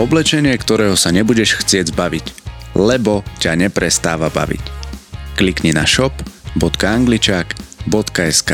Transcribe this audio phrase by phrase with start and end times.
[0.00, 2.32] Oblečenie, ktorého sa nebudeš chcieť zbaviť,
[2.72, 4.64] lebo ťa neprestáva baviť.
[5.36, 8.50] Klikni na shop.angličák.sk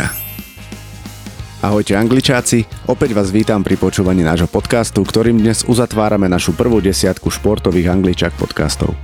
[1.62, 7.30] Ahojte angličáci, opäť vás vítam pri počúvaní nášho podcastu, ktorým dnes uzatvárame našu prvú desiatku
[7.30, 8.99] športových angličák podcastov.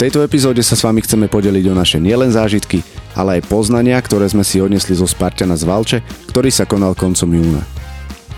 [0.00, 2.80] tejto epizóde sa s vami chceme podeliť o naše nielen zážitky,
[3.12, 6.00] ale aj poznania, ktoré sme si odnesli zo Spartana z Valče,
[6.32, 7.83] ktorý sa konal koncom júna.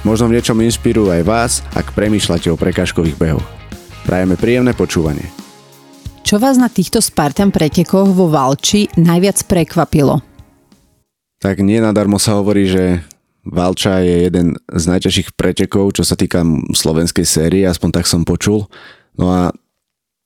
[0.06, 3.42] Možno v niečom inšpirujú aj vás, ak premýšľate o prekážkových behoch.
[4.06, 5.26] Prajeme príjemné počúvanie.
[6.22, 10.22] Čo vás na týchto Spartan pretekoch vo Valči najviac prekvapilo?
[11.42, 13.02] Tak nie nadarmo sa hovorí, že
[13.42, 18.70] Valča je jeden z najťažších pretekov, čo sa týka slovenskej série, aspoň tak som počul.
[19.18, 19.50] No a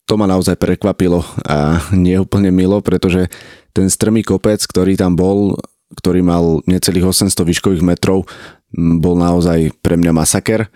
[0.04, 3.32] to ma naozaj prekvapilo a nie úplne milo, pretože
[3.72, 5.56] ten strmý kopec, ktorý tam bol,
[5.96, 8.28] ktorý mal necelých 800 výškových metrov,
[8.74, 10.66] bol naozaj pre mňa masaker.
[10.66, 10.68] E,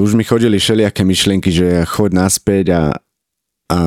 [0.00, 2.82] už mi chodili všelijaké myšlienky, že choď naspäť a,
[3.68, 3.78] a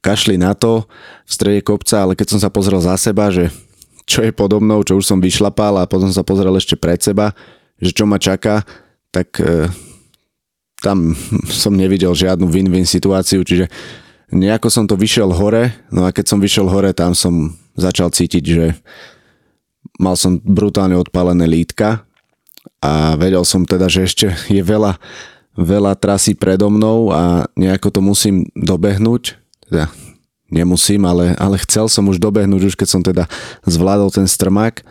[0.00, 0.88] kašli na to
[1.28, 3.52] v strede kopca, ale keď som sa pozrel za seba, že
[4.08, 7.36] čo je podobnou, čo už som vyšlapal a potom sa pozrel ešte pred seba,
[7.78, 8.66] že čo ma čaká,
[9.14, 9.68] tak e,
[10.82, 11.14] tam
[11.62, 13.70] som nevidel žiadnu win-win situáciu, čiže
[14.32, 18.44] nejako som to vyšiel hore, no a keď som vyšiel hore, tam som začal cítiť,
[18.44, 18.66] že
[20.00, 22.04] mal som brutálne odpálené lítka
[22.82, 24.26] a vedel som teda, že ešte
[24.56, 24.96] je veľa,
[25.58, 29.36] veľa trasy predo mnou a nejako to musím dobehnúť.
[29.68, 29.90] Teda
[30.52, 33.24] nemusím, ale, ale chcel som už dobehnúť, už keď som teda
[33.64, 34.84] zvládol ten strmák.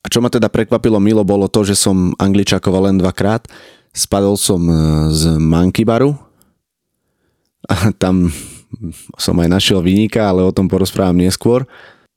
[0.00, 3.44] A čo ma teda prekvapilo milo bolo to, že som angličakoval len dvakrát.
[3.92, 4.72] Spadol som e,
[5.12, 6.16] z Monkey Baru
[7.68, 8.32] a tam
[9.20, 11.68] som aj našiel vyníka, ale o tom porozprávam neskôr.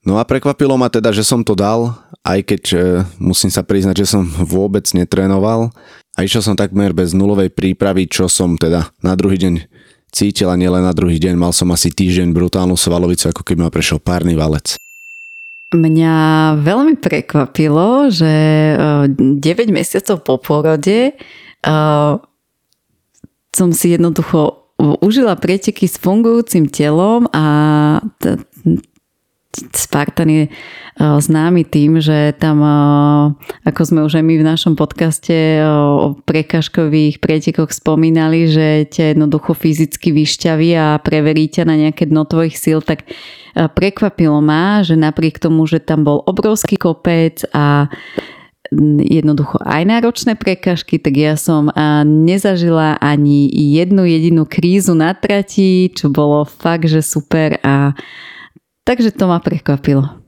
[0.04, 1.96] No a prekvapilo ma teda, že som to dal,
[2.28, 2.78] aj keď e,
[3.24, 5.72] musím sa priznať, že som vôbec netrénoval
[6.16, 9.64] a išiel som takmer bez nulovej prípravy, čo som teda na druhý deň
[10.12, 13.72] cítil a nielen na druhý deň, mal som asi týždeň brutálnu svalovicu, ako keby ma
[13.72, 14.76] prešiel párny valec.
[15.74, 16.16] Mňa
[16.62, 18.30] veľmi prekvapilo, že
[19.08, 21.16] 9 e, mesiacov po porode
[21.66, 22.22] uh,
[23.56, 24.70] som si jednoducho
[25.02, 27.46] užila preteky s fungujúcim telom a
[28.22, 28.38] t-
[29.54, 30.52] Spartan je e,
[30.98, 32.76] známy tým, že tam, e,
[33.70, 39.14] ako sme už aj my v našom podcaste e, o prekažkových pretekoch spomínali, že ťa
[39.14, 43.06] jednoducho fyzicky vyšťaví a preverí ťa na nejaké dno tvojich síl, tak
[43.54, 47.86] prekvapilo ma, že napriek tomu, že tam bol obrovský kopec a
[49.06, 51.70] jednoducho aj náročné prekažky, tak ja som
[52.02, 57.94] nezažila ani jednu jedinú krízu na trati, čo bolo fakt, že super a
[58.84, 60.24] Takže to ma prekvapilo.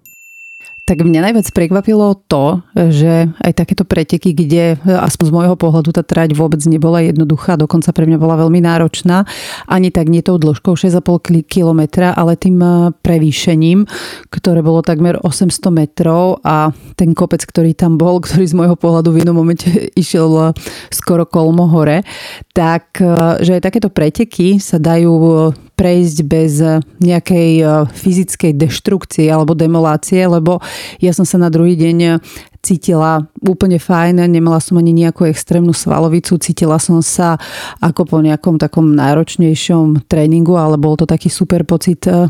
[0.85, 6.05] Tak mňa najviac prekvapilo to, že aj takéto preteky, kde aspoň z môjho pohľadu tá
[6.05, 9.25] trať vôbec nebola jednoduchá, dokonca pre mňa bola veľmi náročná,
[9.65, 11.81] ani tak nie tou dĺžkou 6,5 km,
[12.13, 13.89] ale tým eh, prevýšením,
[14.29, 19.09] ktoré bolo takmer 800 metrov a ten kopec, ktorý tam bol, ktorý z môjho pohľadu
[19.09, 20.47] v inom momente išiel eh,
[20.93, 22.05] skoro kolmo hore,
[22.53, 26.63] tak eh, že aj takéto preteky sa dajú prejsť bez
[27.03, 30.63] nejakej fyzickej deštrukcie alebo demolácie, lebo
[31.03, 32.23] ja som sa na druhý deň
[32.65, 37.37] cítila úplne fajn, nemala som ani nejakú extrémnu svalovicu, cítila som sa
[37.77, 42.25] ako po nejakom takom náročnejšom tréningu, ale bol to taký super pocit uh,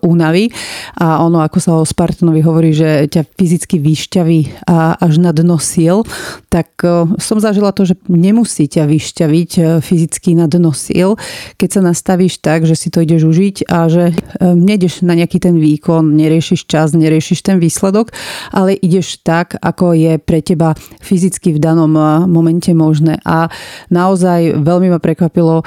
[0.00, 0.48] únavy.
[0.96, 4.64] A ono, ako sa o Spartanovi hovorí, že ťa fyzicky vyšťaví
[5.04, 6.08] až na dno síl,
[6.48, 11.20] tak uh, som zažila to, že nemusí ťa vyšťaviť fyzicky na dno síl,
[11.60, 15.58] keď sa nastavíš tak, že si to ideš užiť a že nejdeš na nejaký ten
[15.58, 18.14] výkon, neriešiš čas, neriešiš ten výsledok,
[18.54, 23.18] ale ideš tak, ako je pre teba fyzicky v danom eh, momente možné.
[23.26, 23.50] A
[23.92, 25.62] naozaj veľmi ma prekvapilo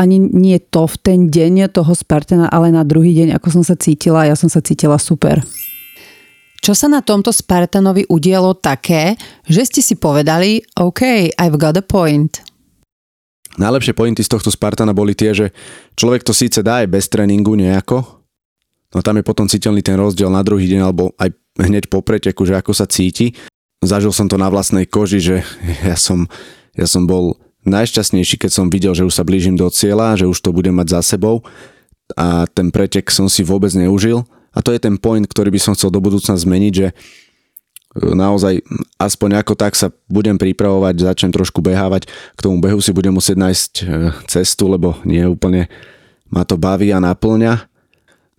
[0.00, 3.76] ani nie to v ten deň toho Spartana, ale na druhý deň, ako som sa
[3.76, 5.44] cítila, ja som sa cítila super.
[6.60, 9.16] Čo sa na tomto Spartanovi udialo také,
[9.48, 12.40] že ste si povedali, OK, I've got a point.
[13.56, 15.52] Najlepšie pointy z tohto Spartana boli tie, že
[15.96, 18.24] človek to síce dá aj bez tréningu nejako,
[18.94, 22.48] no tam je potom citeľný ten rozdiel na druhý deň alebo aj hneď po preteku,
[22.48, 23.36] že ako sa cíti.
[23.80, 25.36] Zažil som to na vlastnej koži, že
[25.88, 26.28] ja som,
[26.76, 30.40] ja som bol najšťastnejší, keď som videl, že už sa blížim do cieľa, že už
[30.40, 31.44] to budem mať za sebou
[32.16, 34.24] a ten pretek som si vôbec neužil.
[34.50, 36.94] A to je ten point, ktorý by som chcel do budúcna zmeniť, že e,
[38.02, 38.66] naozaj
[38.98, 43.38] aspoň ako tak sa budem pripravovať, začnem trošku behávať, k tomu behu si budem musieť
[43.38, 43.82] nájsť e,
[44.26, 45.70] cestu, lebo nie úplne
[46.26, 47.70] ma to baví a naplňa.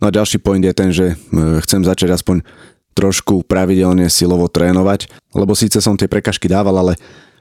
[0.03, 1.15] No a ďalší point je ten, že e,
[1.63, 2.43] chcem začať aspoň
[2.93, 6.93] trošku pravidelne silovo trénovať, lebo síce som tie prekažky dával, ale,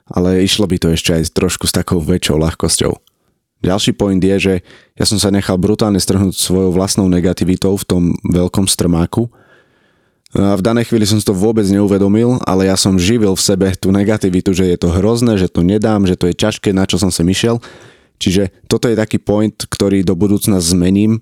[0.07, 2.93] ale išlo by to ešte aj trošku s takou väčšou ľahkosťou.
[3.61, 4.55] Ďalší point je, že
[4.97, 9.29] ja som sa nechal brutálne strhnúť svojou vlastnou negativitou v tom veľkom strmáku.
[10.33, 13.69] A v danej chvíli som si to vôbec neuvedomil, ale ja som živil v sebe
[13.77, 16.97] tú negativitu, že je to hrozné, že to nedám, že to je ťažké, na čo
[16.97, 17.61] som sa myšiel.
[18.17, 21.21] Čiže toto je taký point, ktorý do budúcna zmením,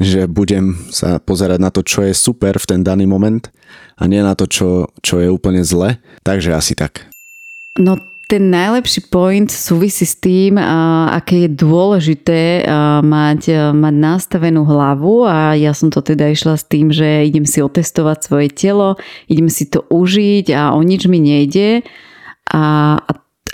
[0.00, 3.52] že budem sa pozerať na to, čo je super v ten daný moment
[4.00, 6.00] a nie na to, čo, čo je úplne zle.
[6.24, 7.04] Takže asi tak.
[7.76, 8.00] No
[8.30, 10.54] ten najlepší point súvisí s tým,
[11.10, 12.62] aké je dôležité
[13.02, 17.58] mať, mať nastavenú hlavu a ja som to teda išla s tým, že idem si
[17.58, 18.94] otestovať svoje telo,
[19.26, 21.82] idem si to užiť a o nič mi nejde
[22.54, 22.62] a,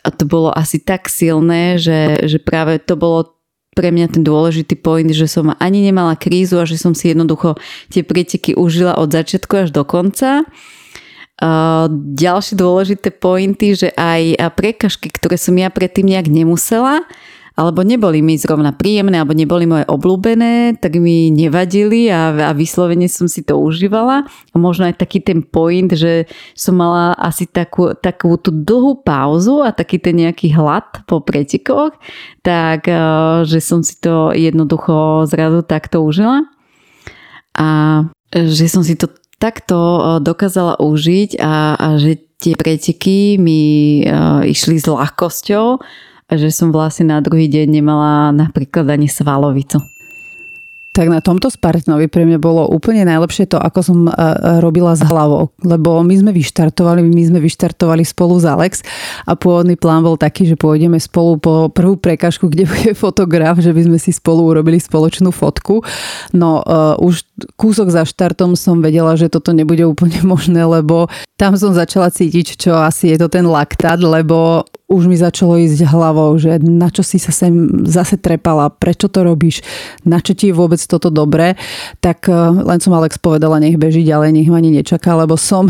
[0.05, 3.36] a to bolo asi tak silné, že, že práve to bolo
[3.77, 7.61] pre mňa ten dôležitý point, že som ani nemala krízu a že som si jednoducho
[7.93, 10.49] tie preteky užila od začiatku až do konca.
[12.17, 17.05] Ďalšie dôležité pointy, že aj prekažky, ktoré som ja predtým nejak nemusela,
[17.57, 23.09] alebo neboli mi zrovna príjemné, alebo neboli moje obľúbené, tak mi nevadili a, a vyslovene
[23.09, 24.29] som si to užívala.
[24.29, 29.65] A možno aj taký ten point, že som mala asi takú, takú tú dlhú pauzu
[29.65, 31.97] a taký ten nejaký hlad po pretekoch,
[32.45, 32.85] tak
[33.49, 36.45] že som si to jednoducho zrazu takto užila.
[37.57, 38.05] A
[38.37, 39.09] že som si to
[39.41, 45.81] takto e, dokázala užiť a, a že tie preteky mi uh, išli s ľahkosťou
[46.27, 49.79] a že som vlastne na druhý deň nemala napríklad ani svalovicu.
[50.97, 54.13] Tak na tomto Spartanovi pre mňa bolo úplne najlepšie to, ako som e,
[54.65, 55.53] robila s hlavou.
[55.61, 58.81] Lebo my sme vyštartovali, my sme vyštartovali spolu s Alex
[59.29, 63.77] a pôvodný plán bol taký, že pôjdeme spolu po prvú prekažku, kde bude fotograf, že
[63.77, 65.85] by sme si spolu urobili spoločnú fotku.
[66.33, 67.29] No uh, už
[67.61, 72.57] kúsok za štartom som vedela, že toto nebude úplne možné, lebo tam som začala cítiť,
[72.57, 77.03] čo asi je to ten laktát, lebo už mi začalo ísť hlavou, že na čo
[77.03, 79.67] si sa sem zase trepala, prečo to robíš,
[80.07, 81.59] na čo ti je vôbec toto dobré,
[81.99, 85.67] tak eh, len som Alex povedala, nech beží ďalej, nech ma ani nečaká, lebo som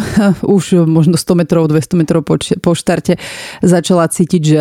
[0.56, 3.16] už možno 100 metrov, 200 metrov po, po štarte
[3.64, 4.60] začala cítiť, že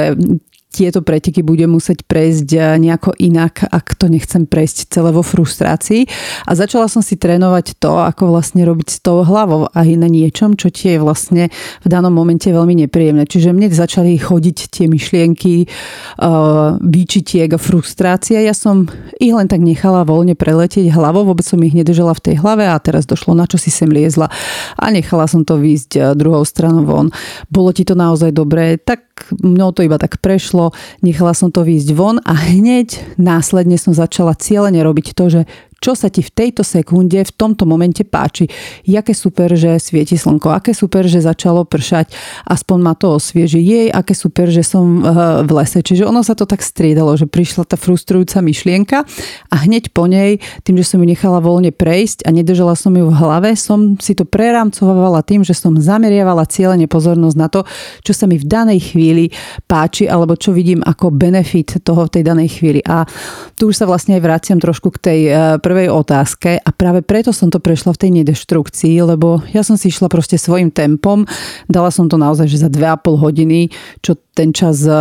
[0.75, 6.03] tieto preteky budem musieť prejsť eh, nejako inak, ak to nechcem prejsť celé vo frustrácii.
[6.43, 10.59] A začala som si trénovať to, ako vlastne robiť s tou hlavou aj na niečom,
[10.59, 11.47] čo ti je vlastne
[11.79, 13.23] v danom momente veľmi nepríjemné.
[13.23, 18.41] Čiže mne začali chodiť tie myšlienky uh, výčitiek a frustrácia.
[18.41, 18.89] Ja som
[19.21, 22.75] ich len tak nechala voľne preletieť hlavou, vôbec som ich nedržala v tej hlave a
[22.81, 24.27] teraz došlo, na čo si sem liezla.
[24.75, 27.07] A nechala som to výjsť eh, druhou stranou von.
[27.47, 29.05] Bolo ti to naozaj dobré, tak
[29.43, 30.64] mnou to iba tak prešlo,
[31.03, 35.41] nechala som to výjsť von a hneď následne som začala cieľene robiť to, že
[35.85, 38.49] čo sa ti v tejto sekunde, v tomto momente páči.
[38.89, 42.09] Jaké super, že svieti slnko, aké super, že začalo pršať,
[42.49, 43.61] aspoň ma to osvieži.
[43.61, 45.85] Jej, aké super, že som eh, v lese.
[45.85, 49.05] Čiže ono sa to tak striedalo, že prišla tá frustrujúca myšlienka
[49.53, 53.05] a hneď po nej, tým, že som ju nechala voľne prejsť a nedržala som ju
[53.05, 57.61] v hlave, som si to prerámcovala tým, že som zameriavala cieľene pozornosť na to,
[58.01, 59.29] čo sa mi v danej chvíli
[59.69, 62.81] páči alebo čo vidím ako benefit toho v tej danej chvíli.
[62.89, 63.05] A
[63.53, 67.03] tu už sa vlastne aj vraciam trošku k tej eh, prvej prvej otázke a práve
[67.03, 71.27] preto som to prešla v tej nedeštrukcii, lebo ja som si išla proste svojim tempom.
[71.67, 73.67] Dala som to naozaj, že za 2,5 hodiny,
[73.99, 74.91] čo ten čas e,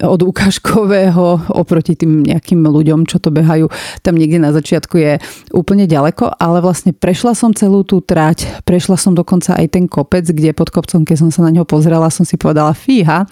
[0.00, 3.68] od ukážkového oproti tým nejakým ľuďom, čo to behajú,
[4.00, 5.12] tam niekde na začiatku je
[5.52, 10.24] úplne ďaleko, ale vlastne prešla som celú tú trať, prešla som dokonca aj ten kopec,
[10.24, 13.28] kde pod kopcom, keď som sa na ňo pozrela, som si povedala fíha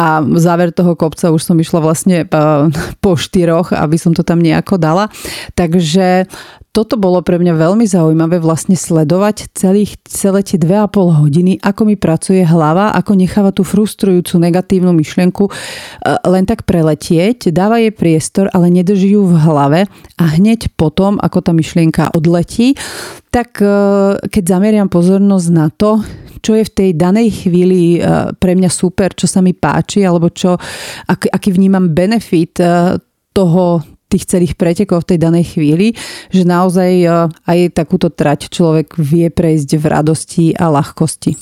[0.00, 0.08] a
[0.40, 2.26] záver toho kopca už som išla vlastne e,
[3.04, 5.12] po štyroch, aby som to tam nejako dala.
[5.52, 6.24] Takže
[6.76, 11.56] toto bolo pre mňa veľmi zaujímavé vlastne sledovať celých, celé tie dve a pol hodiny,
[11.64, 15.52] ako mi pracuje hlava, ako necháva tú frustrujúcu negatívnu myšlienku e,
[16.28, 19.80] len tak preletieť, dáva jej priestor, ale nedrží ju v hlave
[20.20, 22.76] a hneď potom, ako tá myšlienka odletí,
[23.32, 23.72] tak e,
[24.28, 26.04] keď zameriam pozornosť na to,
[26.44, 30.28] čo je v tej danej chvíli e, pre mňa super, čo sa mi páči, alebo
[30.28, 30.60] čo,
[31.08, 32.60] aký, aký vnímam benefit
[33.32, 35.92] toho, tých celých pretekov v tej danej chvíli,
[36.32, 41.36] že naozaj e, aj takúto trať človek vie prejsť v radosti a ľahkosti.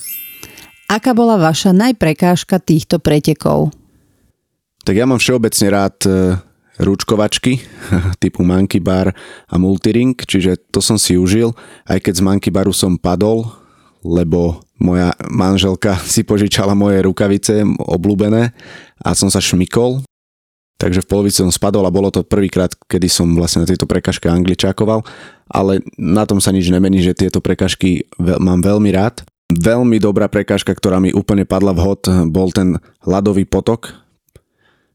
[0.91, 3.71] Aká bola vaša najprekážka týchto pretekov?
[4.85, 6.11] Tak ja mám všeobecne rád e,
[6.83, 7.63] ručkovačky
[8.23, 9.15] typu Monkey Bar
[9.47, 11.55] a Multiring, čiže to som si užil,
[11.87, 13.47] aj keď z Monkey Baru som padol,
[14.05, 18.51] lebo moja manželka si požičala moje rukavice obľúbené
[19.01, 20.03] a som sa šmikol
[20.79, 24.27] takže v polovici som spadol a bolo to prvýkrát, kedy som vlastne na tejto prekažke
[24.27, 25.07] angličákoval,
[25.49, 29.23] ale na tom sa nič nemení, že tieto prekažky mám veľmi rád.
[29.53, 33.93] Veľmi dobrá prekažka, ktorá mi úplne padla vhod, bol ten ľadový potok.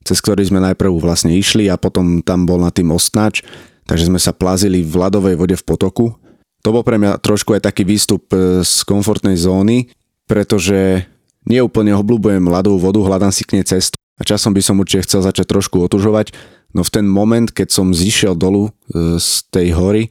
[0.03, 3.45] cez ktorý sme najprv vlastne išli a potom tam bol na tým ostnač,
[3.85, 6.17] takže sme sa plazili v ľadovej vode v potoku.
[6.65, 9.91] To bol pre mňa trošku aj taký výstup e, z komfortnej zóny,
[10.25, 11.05] pretože
[11.45, 15.23] neúplne obľúbujem ľadovú vodu, hľadám si k nej cestu a časom by som určite chcel
[15.23, 16.35] začať trošku otužovať,
[16.75, 20.03] no v ten moment, keď som zišiel dolu e, z tej hory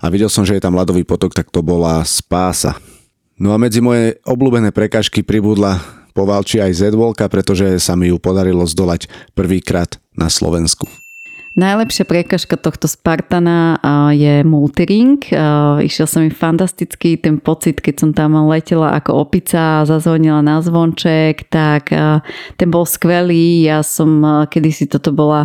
[0.00, 2.80] a videl som, že je tam ľadový potok, tak to bola spása.
[3.36, 5.78] No a medzi moje obľúbené prekažky pribudla
[6.12, 6.80] povalči aj z
[7.28, 11.01] pretože sa mi ju podarilo zdolať prvýkrát na Slovensku.
[11.52, 13.76] Najlepšia prekažka tohto Spartana
[14.16, 15.20] je multiring.
[15.84, 20.64] Išiel sa mi fantasticky ten pocit, keď som tam letela ako opica a zazvonila na
[20.64, 21.92] zvonček, tak
[22.56, 23.68] ten bol skvelý.
[23.68, 25.44] Ja som kedysi toto bola,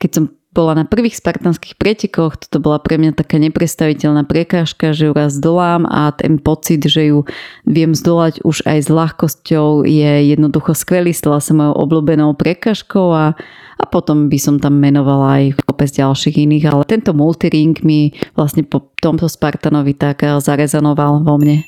[0.00, 5.08] keď som bola na prvých spartanských pretekoch, toto bola pre mňa taká neprestaviteľná prekážka, že
[5.08, 7.24] ju raz zdolám a ten pocit, že ju
[7.64, 13.32] viem zdolať už aj s ľahkosťou je jednoducho skvelý, stala sa mojou obľúbenou prekážkou a,
[13.80, 18.60] a potom by som tam menovala aj kopec ďalších iných, ale tento multiring mi vlastne
[18.62, 21.64] po tomto Spartanovi tak zarezanoval vo mne.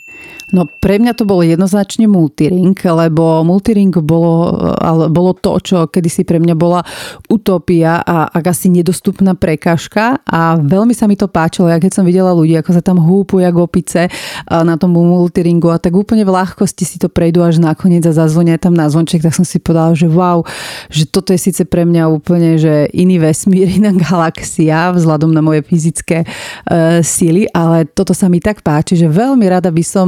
[0.53, 6.23] No pre mňa to bolo jednoznačne multiring, lebo multiring bolo, ale bolo to, čo kedysi
[6.23, 6.85] pre mňa bola
[7.33, 10.21] utopia a ak asi nedostupná prekážka.
[10.29, 13.41] A veľmi sa mi to páčilo, ja keď som videla ľudí, ako sa tam húpu
[13.41, 14.13] jak opice
[14.47, 18.61] na tom multiringu a tak úplne v ľahkosti si to prejdú až nakoniec a zazvonia
[18.61, 20.45] tam na zvonček, tak som si povedala, že wow,
[20.93, 25.65] že toto je síce pre mňa úplne, že iný vesmír, iná galaxia vzhľadom na moje
[25.65, 30.04] fyzické uh, síly, ale toto sa mi tak páči, že veľmi rada by som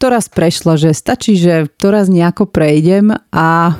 [0.00, 3.74] to raz prešla, že stačí, že to raz nejako prejdem a e,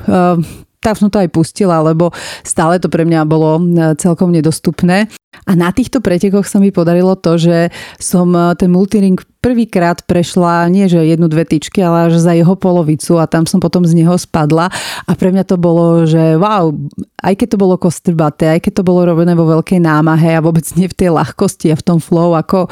[0.86, 2.14] tak to aj pustila, lebo
[2.46, 5.10] stále to pre mňa bolo e, celkom nedostupné.
[5.44, 10.66] A na týchto pretekoch sa mi podarilo to, že som e, ten multiring prvýkrát prešla
[10.66, 13.94] nie že jednu, dve tyčky, ale až za jeho polovicu a tam som potom z
[13.94, 14.70] neho spadla
[15.06, 16.74] a pre mňa to bolo, že wow,
[17.22, 20.66] aj keď to bolo kostrbaté, aj keď to bolo robené vo veľkej námahe a vôbec
[20.74, 22.66] nie v tej ľahkosti a v tom flow ako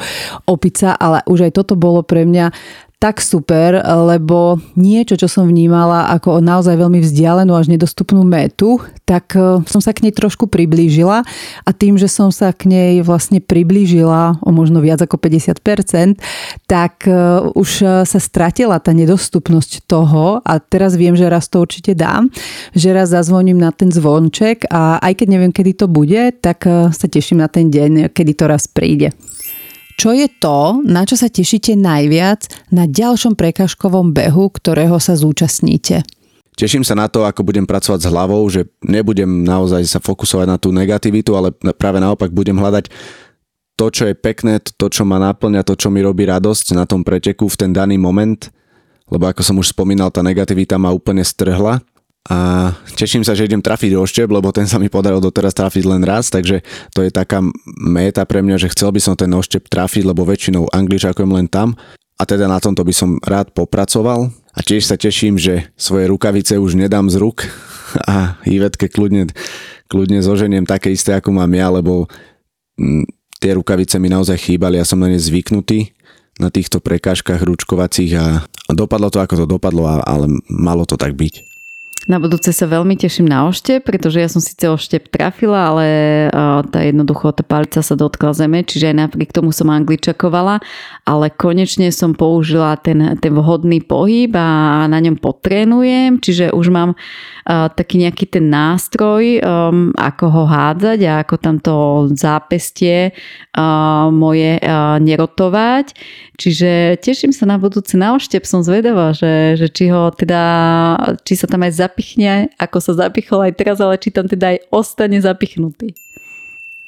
[0.51, 2.51] opica, ale už aj toto bolo pre mňa
[3.05, 9.37] tak super, lebo niečo, čo som vnímala ako naozaj veľmi vzdialenú až nedostupnú metu, tak
[9.37, 11.21] e, som sa k nej trošku priblížila
[11.61, 16.17] a tým, že som sa k nej vlastne priblížila o možno viac ako 50%,
[16.65, 17.69] tak e, už
[18.09, 22.33] sa stratila tá nedostupnosť toho a teraz viem, že raz to určite dám,
[22.73, 26.89] že raz zazvoním na ten zvonček a aj keď neviem, kedy to bude, tak e,
[26.89, 29.13] sa teším na ten deň, kedy to raz príde.
[29.95, 36.03] Čo je to, na čo sa tešíte najviac na ďalšom prekažkovom behu, ktorého sa zúčastníte?
[36.55, 40.55] Teším sa na to, ako budem pracovať s hlavou, že nebudem naozaj sa fokusovať na
[40.59, 42.87] tú negativitu, ale práve naopak budem hľadať
[43.75, 47.03] to, čo je pekné, to, čo ma náplňa, to, čo mi robí radosť na tom
[47.03, 48.39] preteku v ten daný moment,
[49.11, 51.83] lebo ako som už spomínal, tá negativita ma úplne strhla
[52.25, 56.01] a teším sa, že idem trafiť oštep, lebo ten sa mi podaril doteraz trafiť len
[56.01, 57.45] raz, takže to je taká
[57.77, 61.77] méta pre mňa, že chcel by som ten oštep trafiť, lebo väčšinou angličakujem len tam.
[62.17, 64.33] A teda na tomto by som rád popracoval.
[64.55, 67.45] A tiež sa teším, že svoje rukavice už nedám z ruk
[68.09, 69.29] a Ivetke kľudne,
[69.85, 72.09] kľudne zoženiem také isté, ako mám ja, lebo
[72.81, 73.05] mm,
[73.37, 75.93] tie rukavice mi naozaj chýbali, ja som na ne zvyknutý
[76.41, 78.25] na týchto prekážkach ručkovacích a
[78.73, 81.54] dopadlo to, ako to dopadlo, ale malo to tak byť.
[82.05, 85.85] Na budúce sa veľmi teším na oštep, pretože ja som síce oštep trafila, ale
[86.69, 90.61] tá jednoducho tá palica sa dotkla zeme, čiže aj napriek tomu som angličakovala,
[91.01, 96.93] ale konečne som použila ten, ten vhodný pohyb a na ňom potrénujem, čiže už mám
[97.49, 101.75] taký nejaký ten nástroj, um, ako ho hádzať a ako tam to
[102.13, 103.17] zápestie
[104.13, 104.61] moje
[105.01, 105.93] nerotovať.
[106.35, 110.43] Čiže teším sa na budúci na oštep, som zvedavá, že, že či ho teda,
[111.23, 114.67] či sa tam aj zapichne, ako sa zapichol aj teraz, ale či tam teda aj
[114.67, 115.95] ostane zapichnutý.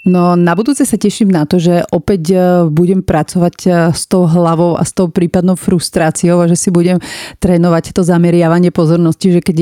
[0.08, 2.40] No na budúce sa teším na to, že opäť e,
[2.72, 7.00] budem pracovať e, s tou hlavou a s tou prípadnou frustráciou a že si budem
[7.44, 9.58] trénovať to zameriavanie pozornosti, že keď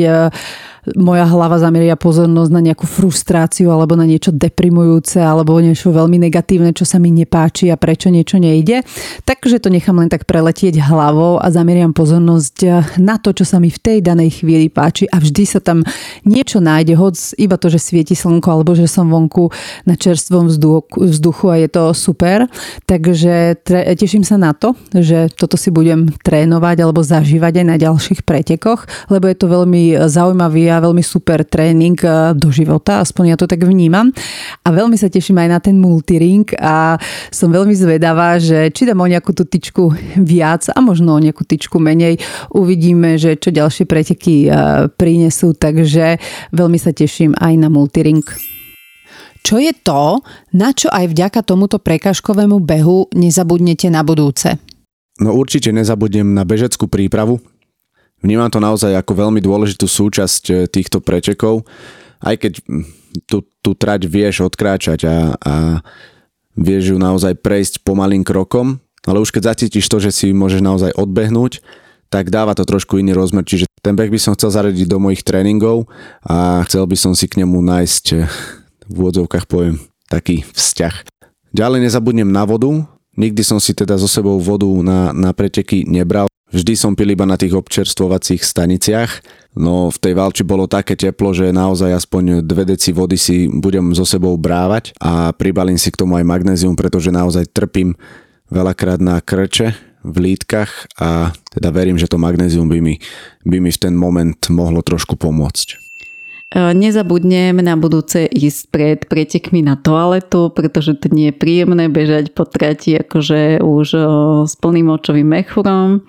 [0.94, 6.70] moja hlava zameria pozornosť na nejakú frustráciu alebo na niečo deprimujúce alebo niečo veľmi negatívne,
[6.78, 8.86] čo sa mi nepáči a prečo niečo nejde.
[9.26, 12.58] Takže to nechám len tak preletieť hlavou a zameriam pozornosť
[13.02, 15.82] na to, čo sa mi v tej danej chvíli páči a vždy sa tam
[16.22, 19.50] niečo nájde, hoď iba to, že svieti slnko alebo že som vonku
[19.90, 20.52] na čerstvom
[20.94, 22.46] vzduchu a je to super.
[22.86, 23.64] Takže
[23.98, 28.84] teším sa na to, že toto si budem trénovať alebo zažívať aj na ďalších pretekoch,
[29.10, 33.48] lebo je to veľmi zaujímavý a veľmi super tréning e, do života, aspoň ja to
[33.48, 34.12] tak vnímam.
[34.64, 36.98] A veľmi sa teším aj na ten multiring a
[37.30, 41.46] som veľmi zvedavá, že či dám o nejakú tú tyčku viac a možno o nejakú
[41.46, 42.20] tyčku menej.
[42.52, 44.50] Uvidíme, že čo ďalšie preteky e,
[44.94, 46.18] prinesú, takže
[46.52, 48.26] veľmi sa teším aj na multiring.
[49.46, 50.26] Čo je to,
[50.58, 54.58] na čo aj vďaka tomuto prekažkovému behu nezabudnete na budúce?
[55.22, 57.38] No určite nezabudnem na bežeckú prípravu.
[58.26, 61.62] Vnímam to naozaj ako veľmi dôležitú súčasť e, týchto prečekov,
[62.26, 62.54] aj keď
[63.30, 65.54] tú, tú trať vieš odkráčať a, a
[66.58, 70.92] vieš ju naozaj prejsť pomalým krokom, ale už keď zacítiš to, že si môžeš naozaj
[70.98, 71.62] odbehnúť,
[72.10, 75.22] tak dáva to trošku iný rozmer, čiže ten beh by som chcel zaradiť do mojich
[75.22, 75.86] tréningov
[76.26, 78.26] a chcel by som si k nemu nájsť e,
[78.90, 79.78] v úvodzovkách poviem
[80.10, 81.14] taký vzťah.
[81.54, 86.28] Ďalej nezabudnem na vodu, Nikdy som si teda so sebou vodu na, na preteky nebral.
[86.54, 89.12] Vždy som pil iba na tých občerstvovacích staniciach.
[89.58, 93.96] No v tej Valči bolo také teplo, že naozaj aspoň dve deci vody si budem
[93.98, 97.98] so sebou brávať a pribalím si k tomu aj magnézium, pretože naozaj trpím
[98.54, 99.74] veľakrát na krče
[100.06, 103.02] v lítkach a teda verím, že to magnézium by mi,
[103.42, 105.85] by mi v ten moment mohlo trošku pomôcť.
[106.54, 112.38] E, nezabudnem na budúce ísť pred pretekmi na toaletu, pretože to nie je príjemné bežať
[112.38, 114.02] po trati akože už e,
[114.46, 115.90] s plným očovým mechúrom.
[115.98, 116.00] E,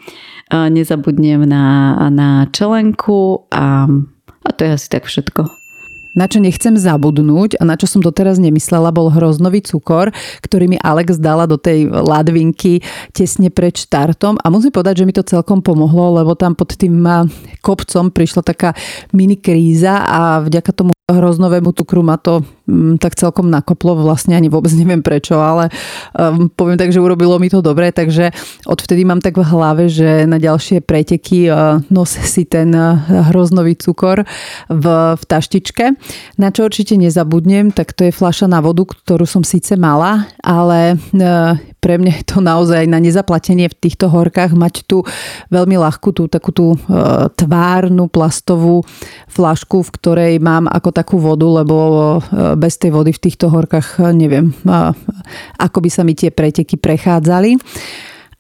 [0.53, 3.89] nezabudnem na, na čelenku a,
[4.45, 5.56] a to je asi tak všetko.
[6.17, 10.79] Na čo nechcem zabudnúť a na čo som doteraz nemyslela, bol hroznový cukor, ktorý mi
[10.81, 12.81] Alex dala do tej ladvinky
[13.13, 14.41] tesne pred štartom.
[14.41, 17.05] A musím povedať, že mi to celkom pomohlo, lebo tam pod tým
[17.61, 18.73] kopcom prišla taká
[19.13, 22.41] mini kríza a vďaka tomu hroznovému cukru ma to
[22.99, 25.71] tak celkom nakoplo, vlastne ani vôbec neviem prečo, ale
[26.19, 28.35] um, poviem tak, že urobilo mi to dobre, takže
[28.67, 32.99] odvtedy mám tak v hlave, že na ďalšie preteky uh, nos si ten uh,
[33.31, 34.27] hroznový cukor
[34.67, 35.95] v, v taštičke.
[36.43, 40.99] Na čo určite nezabudnem, tak to je fľaša na vodu, ktorú som síce mala, ale
[40.99, 45.07] uh, pre mňa je to naozaj na nezaplatenie v týchto horkách mať tu
[45.55, 48.83] veľmi ľahkú tú takú tú uh, tvárnu plastovú
[49.31, 54.01] flašku, v ktorej mám ako takú vodu, lebo e, bez tej vody v týchto horkách
[54.01, 54.51] e, neviem,
[55.61, 57.61] ako by sa mi tie preteky prechádzali.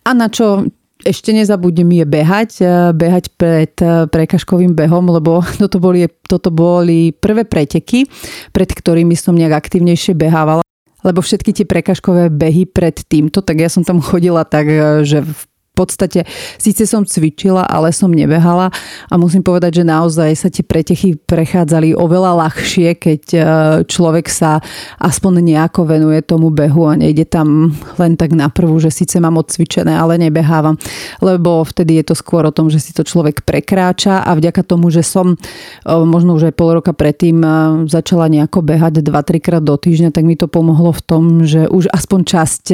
[0.06, 0.64] A na čo
[1.04, 2.50] ešte nezabudnem je behať,
[2.96, 3.76] behať pred
[4.08, 8.08] prekažkovým behom, lebo toto boli, toto boli prvé preteky,
[8.50, 10.66] pred ktorými som nejak aktivnejšie behávala
[11.06, 14.66] lebo všetky tie prekažkové behy pred týmto, tak ja som tam chodila tak,
[15.06, 15.40] že v
[15.76, 16.24] podstate
[16.56, 18.72] síce som cvičila, ale som nebehala
[19.12, 23.40] a musím povedať, že naozaj sa tie pretechy prechádzali oveľa ľahšie, keď e,
[23.84, 24.64] človek sa
[24.96, 29.36] aspoň nejako venuje tomu behu a nejde tam len tak na prvú, že síce mám
[29.36, 30.80] odcvičené, ale nebehávam.
[31.20, 34.88] Lebo vtedy je to skôr o tom, že si to človek prekráča a vďaka tomu,
[34.88, 35.36] že som e,
[35.92, 37.48] možno už aj pol roka predtým e,
[37.92, 41.92] začala nejako behať 2-3 krát do týždňa, tak mi to pomohlo v tom, že už
[41.92, 42.64] aspoň časť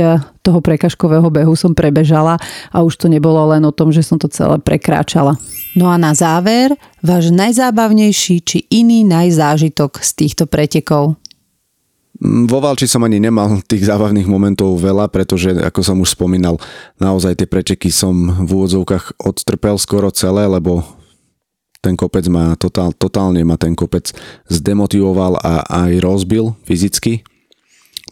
[0.42, 2.36] toho prekažkového behu som prebežala
[2.74, 5.38] a už to nebolo len o tom, že som to celé prekráčala.
[5.78, 11.16] No a na záver, váš najzábavnejší či iný najzážitok z týchto pretekov?
[12.18, 16.58] Mm, vo Valči som ani nemal tých zábavných momentov veľa, pretože, ako som už spomínal,
[16.98, 20.84] naozaj tie preteky som v úvodzovkách odtrpel skoro celé, lebo
[21.82, 24.14] ten kopec ma totál, totálne ma ten kopec
[24.46, 27.26] zdemotivoval a aj rozbil fyzicky.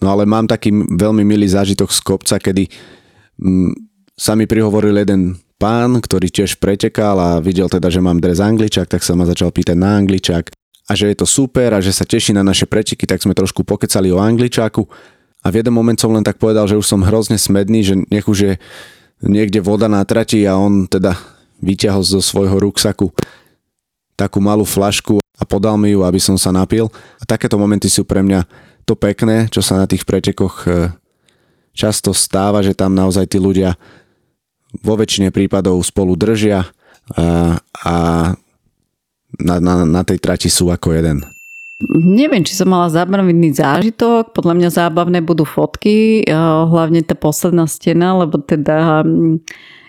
[0.01, 2.69] No ale mám taký veľmi milý zážitok z kopca, kedy
[3.37, 3.73] mm,
[4.17, 8.89] sa mi prihovoril jeden pán, ktorý tiež pretekal a videl teda, že mám dres angličák,
[8.89, 10.49] tak sa ma začal pýtať na angličák
[10.89, 13.63] a že je to super a že sa teší na naše preteky, tak sme trošku
[13.63, 14.89] pokecali o angličáku
[15.45, 18.25] a v jeden moment som len tak povedal, že už som hrozne smedný, že nech
[18.25, 18.55] už je
[19.21, 21.13] niekde voda na trati a on teda
[21.61, 23.13] vyťahol zo svojho ruksaku
[24.21, 26.93] takú malú flašku a podal mi ju, aby som sa napil.
[27.17, 28.45] A takéto momenty sú pre mňa
[28.91, 30.91] to pekné, čo sa na tých pretekoch e,
[31.71, 33.79] často stáva, že tam naozaj tí ľudia
[34.83, 36.67] vo väčšine prípadov spolu držia
[37.15, 37.55] a,
[37.87, 37.95] a
[39.39, 41.23] na, na, na tej trati sú ako jeden.
[41.91, 44.37] Neviem, či som mala zábavný zážitok.
[44.37, 46.35] Podľa mňa zábavné budú fotky, e,
[46.67, 49.07] hlavne tá posledná stena, lebo teda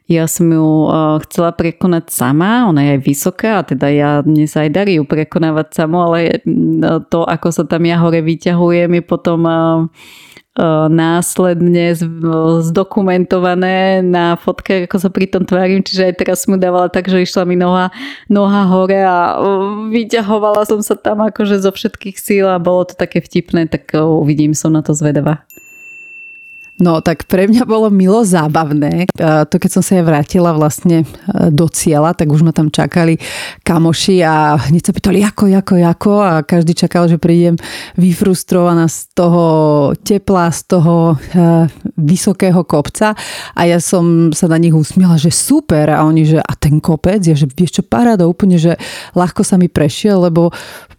[0.09, 0.89] ja som ju
[1.27, 5.07] chcela prekonať sama, ona je aj vysoká a teda ja, mne sa aj darí ju
[5.07, 6.43] prekonávať samo, ale
[7.07, 9.39] to, ako sa tam ja hore vyťahujem, je potom
[10.91, 11.95] následne
[12.59, 17.07] zdokumentované na fotke, ako sa pri tom tvárim, čiže aj teraz som mu dávala tak,
[17.07, 17.87] že išla mi noha,
[18.27, 19.39] noha hore a
[19.87, 24.51] vyťahovala som sa tam akože zo všetkých síl a bolo to také vtipné, tak uvidím,
[24.51, 25.47] som na to zvedavá.
[26.81, 29.05] No tak pre mňa bolo milo zábavné.
[29.21, 31.05] To keď som sa ja vrátila vlastne e,
[31.53, 33.21] do cieľa, tak už ma tam čakali
[33.61, 36.13] kamoši a hneď sa pýtali, ako, ako, ako?
[36.17, 37.55] A každý čakal, že prídem
[38.01, 39.45] vyfrustrovaná z toho
[40.01, 43.13] tepla, z toho uh, vysokého kopca.
[43.53, 45.93] A ja som sa na nich usmiela, že super.
[45.93, 48.75] A oni, že a ten kopec, ja, že vieš čo, paráda úplne, že
[49.13, 50.49] ľahko sa mi prešiel, lebo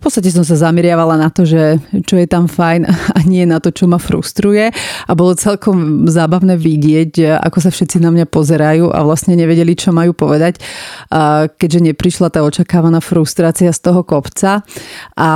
[0.03, 3.63] v podstate som sa zameriavala na to, že čo je tam fajn a nie na
[3.63, 4.75] to, čo ma frustruje
[5.07, 9.95] a bolo celkom zábavné vidieť, ako sa všetci na mňa pozerajú a vlastne nevedeli, čo
[9.95, 10.59] majú povedať,
[11.55, 14.67] keďže neprišla tá očakávaná frustrácia z toho kopca
[15.15, 15.29] a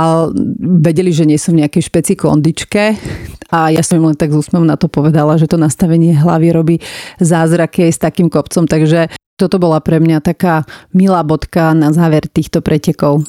[0.59, 2.99] vedeli, že nie som v nejakej špeci kondičke
[3.55, 6.51] a ja som im len tak z úsmevom na to povedala, že to nastavenie hlavy
[6.51, 6.75] robí
[7.23, 12.27] zázraky aj s takým kopcom, takže toto bola pre mňa taká milá bodka na záver
[12.27, 13.23] týchto pretekov.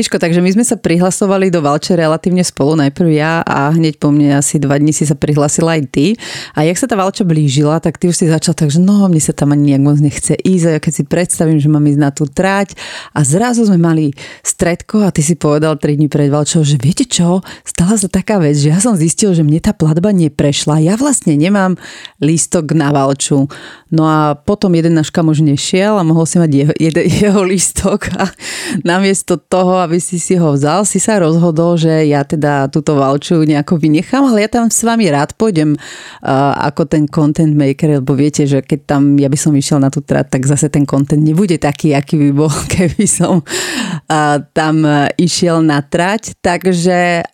[0.00, 4.08] Miško, takže my sme sa prihlasovali do Valče relatívne spolu, najprv ja a hneď po
[4.08, 6.16] mne asi dva dní si sa prihlasila aj ty.
[6.56, 9.20] A jak sa tá Valča blížila, tak ty už si začal tak, že no, mne
[9.20, 12.00] sa tam ani nejak moc nechce ísť a ja keď si predstavím, že mám ísť
[12.00, 12.80] na tú trať
[13.12, 17.04] a zrazu sme mali stredko a ty si povedal 3 dní pred Valčou, že viete
[17.04, 20.96] čo, stala sa taká vec, že ja som zistil, že mne tá platba neprešla, ja
[20.96, 21.76] vlastne nemám
[22.24, 23.52] lístok na Valču.
[23.92, 28.16] No a potom jeden náš kamož nešiel a mohol si mať jeho, jeho, jeho lístok
[28.16, 28.32] a
[28.80, 33.42] namiesto toho, aby si si ho vzal, si sa rozhodol, že ja teda túto valču
[33.42, 38.14] nejako vynechám, ale ja tam s vami rád pôjdem uh, ako ten content maker, lebo
[38.14, 41.18] viete, že keď tam ja by som išiel na tú trať, tak zase ten content
[41.18, 44.86] nebude taký, aký by bol, keby som uh, tam
[45.18, 46.38] išiel na trať.
[46.38, 47.26] Takže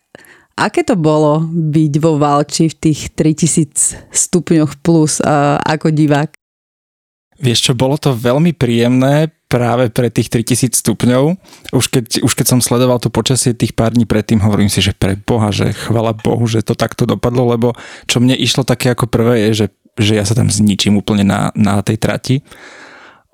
[0.57, 6.33] Aké to bolo byť vo Valči v tých 3000 stupňoch plus uh, ako divák?
[7.37, 11.41] Vieš čo, bolo to veľmi príjemné práve pre tých 3000 stupňov.
[11.73, 14.93] Už keď, už keď som sledoval to počasie tých pár dní predtým, hovorím si, že
[14.93, 17.73] pre Boha, že chvala Bohu, že to takto dopadlo, lebo
[18.05, 19.67] čo mne išlo také ako prvé je, že,
[19.97, 22.45] že ja sa tam zničím úplne na, na tej trati.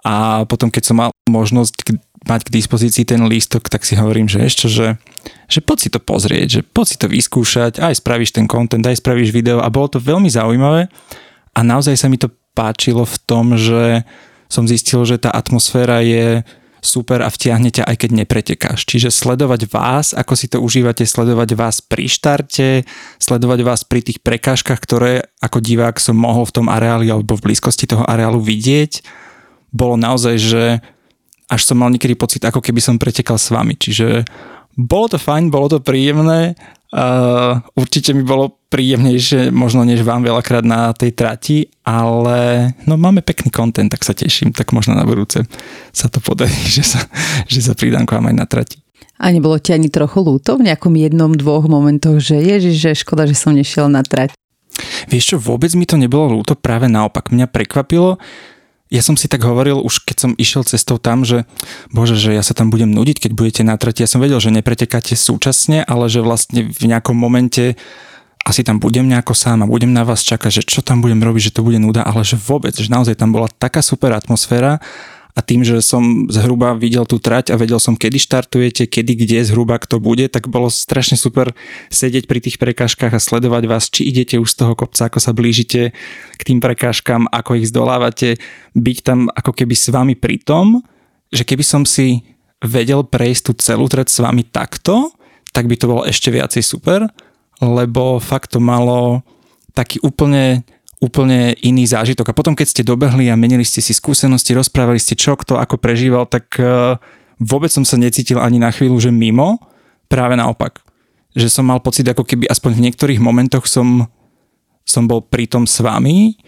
[0.07, 1.91] A potom, keď som mal možnosť k,
[2.23, 4.89] mať k dispozícii ten lístok, tak si hovorím, že ešte, že,
[5.51, 9.03] že poď si to pozrieť, že poď si to vyskúšať, aj spravíš ten content, aj
[9.03, 10.87] spravíš video a bolo to veľmi zaujímavé
[11.55, 14.07] a naozaj sa mi to páčilo v tom, že
[14.53, 16.45] som zistil, že tá atmosféra je
[16.83, 18.85] super a vtiahne ťa aj keď nepretekáš.
[18.85, 22.83] Čiže sledovať vás, ako si to užívate, sledovať vás pri štarte,
[23.23, 27.49] sledovať vás pri tých prekážkach, ktoré ako divák som mohol v tom areáli alebo v
[27.49, 29.01] blízkosti toho areálu vidieť,
[29.73, 30.65] bolo naozaj, že
[31.49, 33.79] až som mal niekedy pocit, ako keby som pretekal s vami.
[33.79, 34.27] Čiže
[34.77, 36.57] bolo to fajn, bolo to príjemné
[36.93, 43.25] Uh, určite mi bolo príjemnejšie možno než vám veľakrát na tej trati, ale no máme
[43.25, 45.41] pekný kontent, tak sa teším, tak možno na budúce
[45.89, 47.01] sa to podarí, že sa,
[47.49, 48.77] že sa pridám k vám aj na trati.
[49.17, 53.25] A nebolo ti ani trochu ľúto v nejakom jednom, dvoch momentoch, že ježiš, že škoda,
[53.25, 54.37] že som nešiel na trať?
[55.09, 58.21] Vieš čo, vôbec mi to nebolo ľúto, práve naopak mňa prekvapilo,
[58.93, 61.49] ja som si tak hovoril už keď som išiel cestou tam, že
[61.89, 64.05] bože, že ja sa tam budem nudiť, keď budete na trati.
[64.05, 67.81] Ja som vedel, že nepretekáte súčasne, ale že vlastne v nejakom momente
[68.43, 71.49] asi tam budem nejako sám a budem na vás čakať, že čo tam budem robiť,
[71.49, 74.83] že to bude nuda, ale že vôbec, že naozaj tam bola taká super atmosféra
[75.33, 79.49] a tým, že som zhruba videl tú trať a vedel som, kedy štartujete, kedy, kde
[79.49, 81.57] zhruba kto bude, tak bolo strašne super
[81.89, 85.33] sedieť pri tých prekážkach a sledovať vás, či idete už z toho kopca, ako sa
[85.33, 85.97] blížite
[86.37, 88.37] k tým prekážkam, ako ich zdolávate,
[88.77, 90.85] byť tam ako keby s vami pri tom,
[91.33, 92.21] že keby som si
[92.61, 95.17] vedel prejsť tú celú trať s vami takto,
[95.57, 97.09] tak by to bolo ešte viacej super,
[97.65, 99.25] lebo fakt to malo
[99.73, 100.61] taký úplne
[101.03, 102.31] úplne iný zážitok.
[102.31, 105.83] A potom, keď ste dobehli a menili ste si skúsenosti, rozprávali ste čo, kto ako
[105.83, 106.95] prežíval, tak e,
[107.43, 109.59] vôbec som sa necítil ani na chvíľu, že mimo,
[110.07, 110.79] práve naopak.
[111.35, 114.07] Že som mal pocit, ako keby aspoň v niektorých momentoch som,
[114.87, 116.39] som bol pritom s vami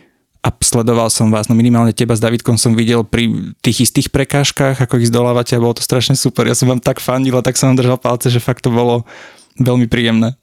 [0.45, 1.51] a sledoval som vás.
[1.51, 5.63] No minimálne teba s Davidkom som videl pri tých istých prekážkach, ako ich zdolávate a
[5.63, 6.47] bolo to strašne super.
[6.47, 9.03] Ja som vám tak fandil a tak som vám držal palce, že fakt to bolo
[9.59, 10.39] veľmi príjemné.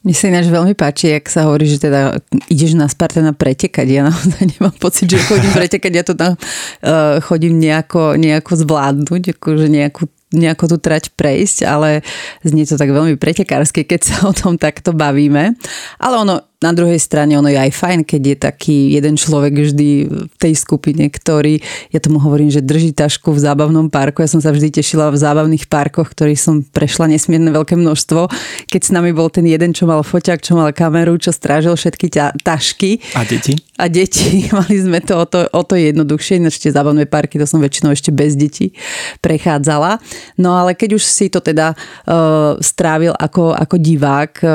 [0.00, 2.16] Mne sa ináč veľmi páči, ak sa hovorí, že teda
[2.48, 3.84] ideš na Spartana pretekať.
[3.84, 9.36] Ja naozaj nemám pocit, že chodím pretekať, ja to tam uh, chodím nejako, nejako zvládnuť,
[9.36, 12.06] akože nejakú nejako tú trať prejsť, ale
[12.46, 15.58] znie to tak veľmi pretekársky, keď sa o tom takto bavíme.
[15.98, 19.88] Ale ono, na druhej strane ono je aj fajn, keď je taký jeden človek vždy
[20.28, 21.56] v tej skupine, ktorý,
[21.88, 24.20] ja tomu hovorím, že drží tašku v zábavnom parku.
[24.20, 28.28] Ja som sa vždy tešila v zábavných parkoch, ktorých som prešla nesmierne veľké množstvo.
[28.68, 32.06] Keď s nami bol ten jeden, čo mal foťák, čo mal kameru, čo strážil všetky
[32.12, 33.00] ťa, tašky.
[33.16, 33.56] A deti?
[33.80, 34.44] A deti.
[34.52, 36.44] Mali sme to o to, o to jednoduchšie.
[36.44, 38.76] Ináč tie zábavné parky, to som väčšinou ešte bez detí
[39.24, 39.96] prechádzala.
[40.36, 44.52] No ale keď už si to teda uh, strávil ako, ako divák uh,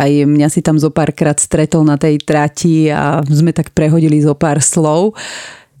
[0.00, 4.32] Aj mňa si tam zo párkrát stretol na tej trati a sme tak prehodili zo
[4.32, 5.12] pár slov.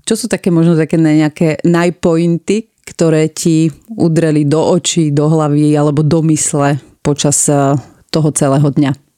[0.04, 6.04] Čo sú také možno také nejaké najpointy, ktoré ti udreli do očí, do hlavy alebo
[6.04, 7.72] do mysle počas eh,
[8.12, 9.09] toho celého dňa?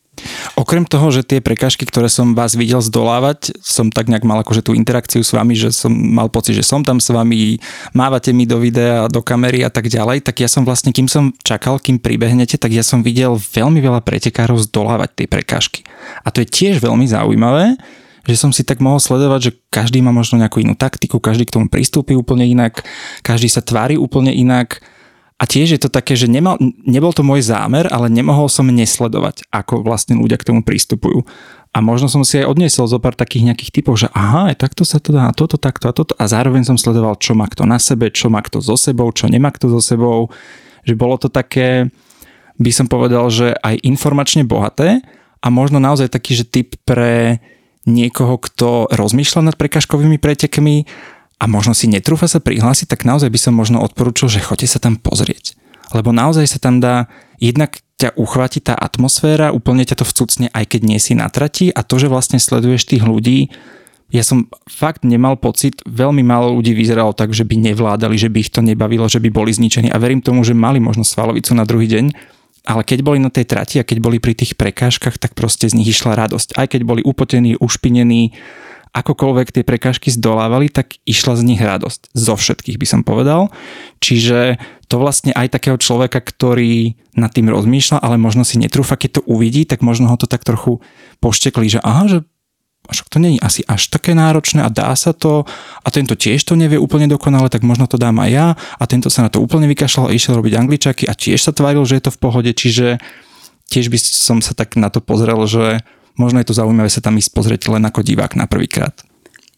[0.54, 4.62] Okrem toho, že tie prekážky, ktoré som vás videl zdolávať, som tak nejak mal akože
[4.62, 7.56] tú interakciu s vami, že som mal pocit, že som tam s vami,
[7.96, 11.32] mávate mi do videa, do kamery a tak ďalej, tak ja som vlastne, kým som
[11.40, 15.80] čakal, kým pribehnete, tak ja som videl veľmi veľa pretekárov zdolávať tie prekážky.
[16.22, 17.80] A to je tiež veľmi zaujímavé,
[18.22, 21.54] že som si tak mohol sledovať, že každý má možno nejakú inú taktiku, každý k
[21.58, 22.86] tomu pristúpi úplne inak,
[23.26, 24.78] každý sa tvári úplne inak
[25.42, 26.54] a tiež je to také, že nemal,
[26.86, 31.26] nebol to môj zámer, ale nemohol som nesledovať, ako vlastne ľudia k tomu pristupujú.
[31.74, 34.86] A možno som si aj odniesol zo pár takých nejakých typov, že aha, aj takto
[34.86, 36.14] sa to dá, toto, takto a toto.
[36.14, 39.26] A zároveň som sledoval, čo má kto na sebe, čo má kto so sebou, čo
[39.26, 40.30] nemá kto so sebou.
[40.86, 41.90] Že bolo to také,
[42.62, 45.02] by som povedal, že aj informačne bohaté
[45.42, 47.42] a možno naozaj taký, že typ pre
[47.82, 50.86] niekoho, kto rozmýšľa nad prekažkovými pretekmi
[51.42, 54.78] a možno si netrúfa sa prihlásiť, tak naozaj by som možno odporúčil, že choďte sa
[54.78, 55.58] tam pozrieť.
[55.90, 57.10] Lebo naozaj sa tam dá,
[57.42, 61.74] jednak ťa uchváti tá atmosféra, úplne ťa to vcucne, aj keď nie si na trati
[61.74, 63.50] a to, že vlastne sleduješ tých ľudí,
[64.12, 68.38] ja som fakt nemal pocit, veľmi málo ľudí vyzeralo tak, že by nevládali, že by
[68.44, 71.64] ich to nebavilo, že by boli zničení a verím tomu, že mali možno svalovicu na
[71.64, 72.12] druhý deň,
[72.68, 75.74] ale keď boli na tej trati a keď boli pri tých prekážkach, tak proste z
[75.74, 76.60] nich išla radosť.
[76.60, 78.36] Aj keď boli upotení, ušpinení,
[78.92, 82.12] akokoľvek tie prekážky zdolávali, tak išla z nich radosť.
[82.12, 83.48] Zo všetkých by som povedal.
[84.04, 84.60] Čiže
[84.92, 89.22] to vlastne aj takého človeka, ktorý nad tým rozmýšľa, ale možno si netrúfa, keď to
[89.24, 90.84] uvidí, tak možno ho to tak trochu
[91.24, 92.18] poštekli, že aha, že
[92.82, 95.46] však to není asi až také náročné a dá sa to
[95.80, 99.06] a tento tiež to nevie úplne dokonale, tak možno to dám aj ja a tento
[99.06, 102.04] sa na to úplne vykašľal a išiel robiť angličaky a tiež sa tváril, že je
[102.10, 102.98] to v pohode, čiže
[103.70, 107.16] tiež by som sa tak na to pozrel, že možno je to zaujímavé sa tam
[107.16, 108.94] ísť pozrieť len ako divák na prvýkrát.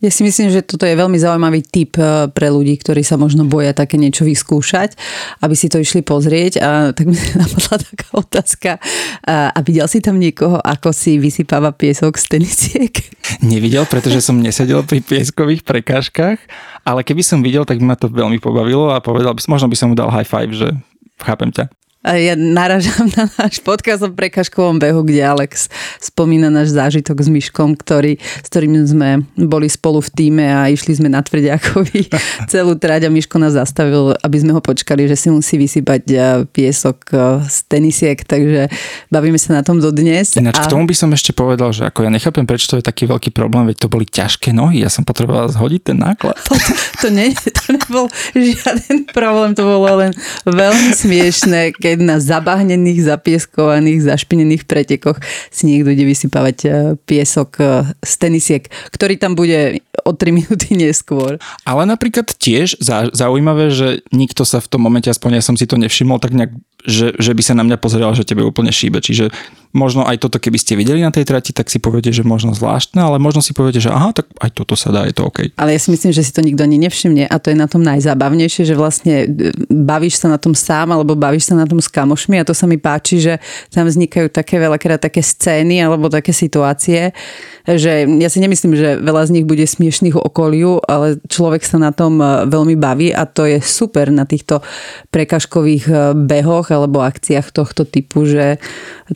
[0.05, 3.49] Ja si myslím, že toto je veľmi zaujímavý tip eh, pre ľudí, ktorí sa možno
[3.49, 5.01] boja také niečo vyskúšať,
[5.41, 6.61] aby si to išli pozrieť.
[6.61, 8.71] A tak mi napadla taká otázka.
[9.25, 12.93] A videl si tam niekoho, ako si vysypáva piesok z tenisiek?
[13.41, 16.37] Nevidel, pretože som nesedel pri pieskových prekážkach,
[16.85, 19.89] ale keby som videl, tak by ma to veľmi pobavilo a povedal možno by som
[19.89, 20.69] mu dal high five, že
[21.25, 21.73] chápem ťa
[22.13, 27.81] ja naražam na náš podcast o prekažkovom behu, kde Alex spomína náš zážitok s Myškom,
[27.81, 32.13] ktorý, s ktorým sme boli spolu v týme a išli sme na Tvrďakovi
[32.53, 36.17] celú tráť a Myško nás zastavil, aby sme ho počkali, že si musí vysypať e,
[36.53, 37.17] piesok e,
[37.49, 38.69] z tenisiek, takže
[39.09, 40.37] bavíme sa na tom dodnes.
[40.37, 40.69] Ináč a...
[40.69, 43.33] k tomu by som ešte povedal, že ako ja nechápem, prečo to je taký veľký
[43.33, 46.37] problém, veď to boli ťažké nohy, ja som potreboval zhodiť ten náklad.
[46.45, 46.55] To,
[47.01, 50.13] to, nie, to nebol žiaden problém, to bolo len
[50.45, 55.23] veľmi smiešné, keď keď na zabahnených, zapieskovaných, zašpinených pretekoch
[55.55, 56.69] si niekto ide vysypávať e,
[57.07, 57.65] piesok e,
[58.03, 61.39] z tenisiek, ktorý tam bude o 3 minúty neskôr.
[61.63, 62.83] Ale napríklad tiež
[63.15, 66.51] zaujímavé, že nikto sa v tom momente, aspoň ja som si to nevšimol, tak nejak
[66.85, 69.01] že, že by sa na mňa pozeral, že tebe úplne šíbe.
[69.01, 69.33] Čiže
[69.75, 73.03] možno aj toto, keby ste videli na tej trati, tak si poviete, že možno zvláštne,
[73.03, 75.51] ale možno si poviete, že aha, tak aj toto sa dá, je to OK.
[75.59, 77.83] Ale ja si myslím, že si to nikto ani nevšimne a to je na tom
[77.83, 81.91] najzábavnejšie, že vlastne e, bavíš sa na tom sám alebo bavíš sa na tom s
[81.91, 83.43] kamošmi a to sa mi páči, že
[83.75, 87.11] tam vznikajú také veľakrát také scény alebo také situácie,
[87.67, 91.91] že ja si nemyslím, že veľa z nich bude smiešných okoliu, ale človek sa na
[91.91, 94.63] tom e, veľmi baví a to je super na týchto
[95.11, 98.63] prekažkových e, behoch alebo akciách tohto typu, že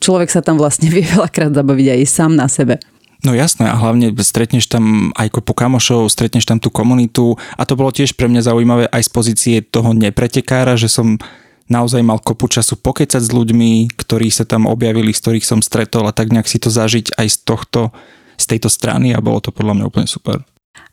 [0.02, 2.80] človek sa tam vlastne vie veľakrát zabaviť aj sám na sebe.
[3.26, 7.74] No jasné a hlavne stretneš tam aj kopu kamošov, stretneš tam tú komunitu a to
[7.74, 11.18] bolo tiež pre mňa zaujímavé aj z pozície toho nepretekára, že som
[11.66, 16.06] naozaj mal kopu času pokecať s ľuďmi, ktorí sa tam objavili, z ktorých som stretol
[16.06, 17.90] a tak nejak si to zažiť aj z tohto,
[18.38, 20.46] z tejto strany a bolo to podľa mňa úplne super.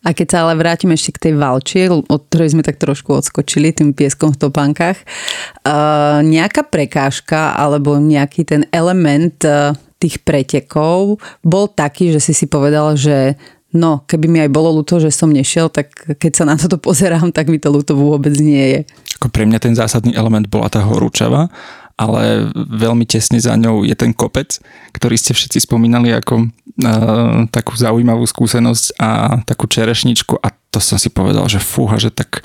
[0.05, 3.73] A keď sa ale vrátim ešte k tej valči, od ktorej sme tak trošku odskočili
[3.73, 11.65] tým pieskom v topánkach, uh, nejaká prekážka alebo nejaký ten element uh, tých pretekov bol
[11.65, 13.33] taký, že si si povedal, že
[13.75, 15.91] no, keby mi aj bolo ľúto, že som nešiel, tak
[16.21, 18.79] keď sa na toto pozerám, tak mi to ľúto vôbec nie je.
[19.19, 21.49] Ako pre mňa ten zásadný element bola tá horúčava
[21.95, 24.59] ale veľmi tesne za ňou je ten kopec,
[24.91, 30.99] ktorý ste všetci spomínali ako uh, takú zaujímavú skúsenosť a takú čerešničku a to som
[30.99, 32.43] si povedal, že fúha, že tak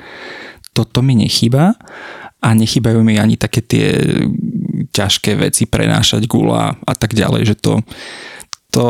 [0.71, 1.75] toto mi nechýba
[2.41, 3.87] a nechybajú mi ani také tie
[4.95, 7.83] ťažké veci prenášať gula a tak ďalej, že to,
[8.71, 8.87] to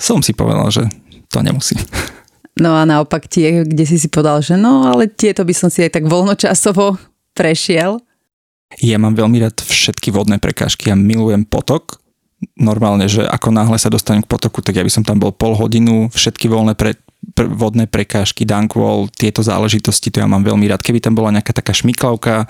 [0.00, 0.84] som si povedal, že
[1.28, 1.80] to nemusím.
[2.54, 5.82] No a naopak tie, kde si si povedal, že no, ale tieto by som si
[5.82, 6.98] aj tak voľnočasovo
[7.34, 7.98] prešiel.
[8.82, 10.90] Ja mám veľmi rád všetky vodné prekážky.
[10.90, 12.02] Ja milujem potok,
[12.58, 15.56] normálne, že ako náhle sa dostanem k potoku, tak ja by som tam bol pol
[15.56, 16.98] hodinu, všetky voľné pre,
[17.32, 20.84] pre, vodné prekážky, dunkwall, tieto záležitosti, to ja mám veľmi rád.
[20.84, 22.44] Keby tam bola nejaká taká šmiklavka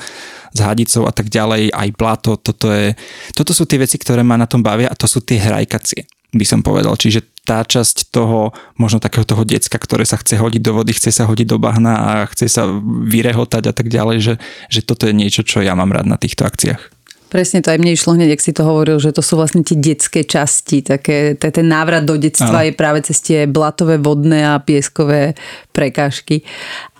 [0.50, 2.96] s hadicou a tak ďalej, aj blato, toto, je,
[3.36, 6.46] toto sú tie veci, ktoré ma na tom bavia a to sú tie hrajkacie by
[6.46, 6.98] som povedal.
[6.98, 11.12] Čiže tá časť toho, možno takého toho decka, ktoré sa chce hodiť do vody, chce
[11.12, 12.64] sa hodiť do bahna a chce sa
[13.04, 14.34] vyrehotať a tak ďalej, že,
[14.72, 16.94] že toto je niečo, čo ja mám rád na týchto akciách.
[17.28, 19.74] Presne to aj mne išlo hneď, ak si to hovoril, že to sú vlastne tie
[19.74, 22.66] detské časti, také, ten návrat do detstva ano.
[22.70, 25.34] je práve cez tie blatové, vodné a pieskové
[25.74, 26.46] prekážky.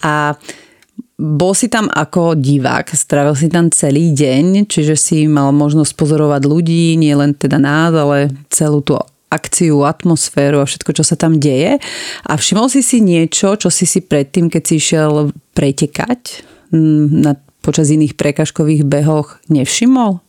[0.03, 0.35] A
[1.15, 6.43] bol si tam ako divák, strávil si tam celý deň, čiže si mal možnosť pozorovať
[6.51, 8.99] ľudí, nie len teda nás, ale celú tú
[9.35, 11.83] akciu, atmosféru a všetko, čo sa tam deje.
[12.25, 17.91] A všimol si si niečo, čo si si predtým, keď si išiel pretekať na, počas
[17.91, 20.23] iných prekažkových behoch, nevšimol?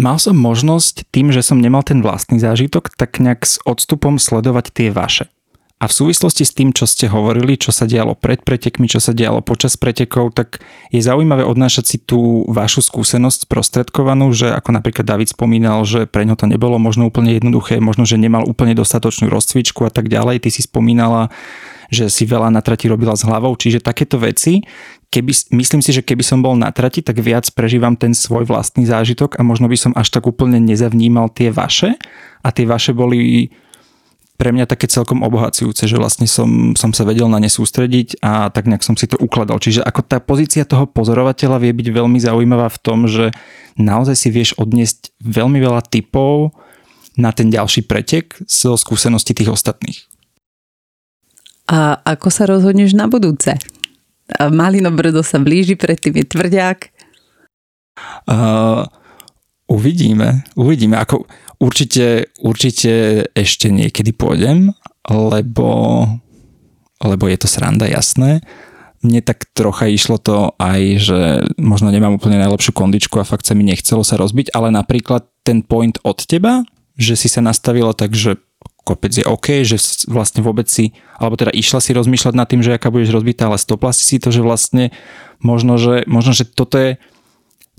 [0.00, 4.72] Mal som možnosť tým, že som nemal ten vlastný zážitok, tak nejak s odstupom sledovať
[4.72, 5.28] tie vaše.
[5.80, 9.16] A v súvislosti s tým, čo ste hovorili, čo sa dialo pred pretekmi, čo sa
[9.16, 10.60] dialo počas pretekov, tak
[10.92, 16.28] je zaujímavé odnášať si tú vašu skúsenosť sprostredkovanú, že ako napríklad David spomínal, že pre
[16.28, 20.44] ňo to nebolo možno úplne jednoduché, možno, že nemal úplne dostatočnú rozcvičku a tak ďalej.
[20.44, 21.32] Ty si spomínala,
[21.88, 24.60] že si veľa na trati robila s hlavou, čiže takéto veci,
[25.08, 28.84] keby, myslím si, že keby som bol na trati, tak viac prežívam ten svoj vlastný
[28.84, 31.96] zážitok a možno by som až tak úplne nezavnímal tie vaše
[32.44, 33.48] a tie vaše boli
[34.40, 38.48] pre mňa také celkom obohacujúce, že vlastne som, som sa vedel na ne sústrediť a
[38.48, 39.60] tak nejak som si to ukladal.
[39.60, 43.36] Čiže ako tá pozícia toho pozorovateľa vie byť veľmi zaujímavá v tom, že
[43.76, 46.56] naozaj si vieš odniesť veľmi veľa typov
[47.20, 50.08] na ten ďalší pretek zo skúsenosti tých ostatných.
[51.68, 53.60] A ako sa rozhodneš na budúce?
[54.40, 56.78] Malino Brdo sa blíži, predtým je tvrďák.
[58.24, 58.88] Uh,
[59.68, 60.96] uvidíme, uvidíme.
[60.96, 61.28] Ako,
[61.60, 64.72] určite, určite ešte niekedy pôjdem,
[65.06, 65.68] lebo,
[67.04, 68.40] lebo je to sranda, jasné.
[69.00, 71.20] Mne tak trocha išlo to aj, že
[71.56, 75.64] možno nemám úplne najlepšiu kondičku a fakt sa mi nechcelo sa rozbiť, ale napríklad ten
[75.64, 76.64] point od teba,
[77.00, 78.36] že si sa nastavilo tak, že
[78.84, 82.76] kopec je OK, že vlastne vôbec si, alebo teda išla si rozmýšľať nad tým, že
[82.76, 84.92] aká budeš rozbitá, ale stopla si to, že vlastne
[85.40, 86.90] možno, že, možno, že toto je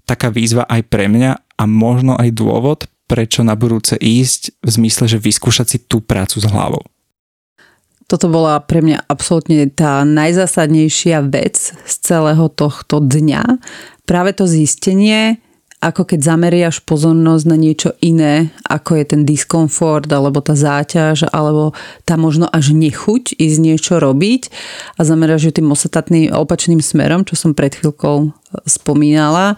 [0.10, 5.12] taká výzva aj pre mňa a možno aj dôvod, prečo na budúce ísť v zmysle,
[5.12, 6.88] že vyskúšať si tú prácu s hlavou.
[8.08, 13.60] Toto bola pre mňa absolútne tá najzásadnejšia vec z celého tohto dňa.
[14.08, 15.44] Práve to zistenie,
[15.82, 21.74] ako keď zameriaš pozornosť na niečo iné, ako je ten diskomfort, alebo tá záťaž, alebo
[22.06, 24.54] tá možno až nechuť ísť niečo robiť
[24.96, 28.30] a zameriaš ju tým ostatným opačným smerom, čo som pred chvíľkou
[28.70, 29.58] spomínala,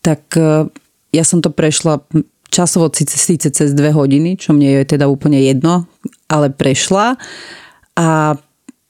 [0.00, 0.72] tak e,
[1.12, 2.00] ja som to prešla
[2.48, 5.86] časovo síce, cez dve hodiny, čo mne je teda úplne jedno,
[6.28, 7.16] ale prešla
[7.98, 8.38] a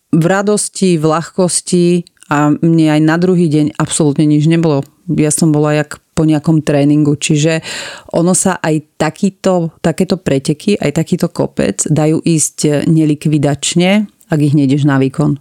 [0.09, 1.87] v radosti, v ľahkosti
[2.33, 4.85] a mne aj na druhý deň absolútne nič nebolo.
[5.09, 7.15] Ja som bola jak po nejakom tréningu.
[7.15, 7.63] Čiže
[8.11, 14.83] ono sa aj takýto, takéto preteky, aj takýto kopec dajú ísť nelikvidačne, ak ich nejdeš
[14.83, 15.39] na výkon.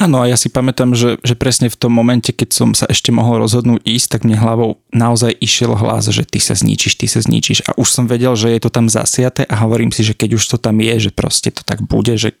[0.00, 3.12] Áno, a ja si pamätám, že, že presne v tom momente, keď som sa ešte
[3.12, 7.20] mohol rozhodnúť ísť, tak mne hlavou naozaj išiel hlas, že ty sa zničíš, ty sa
[7.20, 7.68] zničíš.
[7.68, 10.44] A už som vedel, že je to tam zasiaté a hovorím si, že keď už
[10.48, 12.32] to tam je, že proste to tak bude, že